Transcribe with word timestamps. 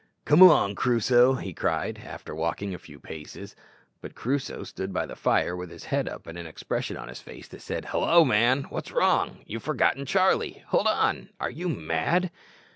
"Come 0.25 0.41
along, 0.41 0.73
Crusoe!" 0.73 1.35
he 1.35 1.53
cried, 1.53 2.01
after 2.03 2.33
walking 2.33 2.73
a 2.73 2.79
few 2.79 2.99
paces. 2.99 3.55
But 4.01 4.15
Crusoe 4.15 4.63
stood 4.63 4.91
by 4.91 5.05
the 5.05 5.15
fire 5.15 5.55
with 5.55 5.69
his 5.69 5.83
head 5.85 6.09
up, 6.09 6.25
and 6.25 6.39
an 6.39 6.47
expression 6.47 6.97
on 6.97 7.07
his 7.07 7.21
face 7.21 7.47
that 7.49 7.61
said, 7.61 7.85
"Hallo, 7.85 8.25
man! 8.25 8.63
what's 8.71 8.91
wrong? 8.91 9.43
You've 9.45 9.61
forgot 9.61 10.03
Charlie! 10.07 10.63
Hold 10.69 10.87
on! 10.87 11.29
Are 11.39 11.51
you 11.51 11.69
mad?" 11.69 12.31